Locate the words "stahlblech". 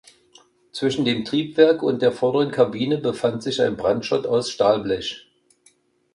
4.49-5.29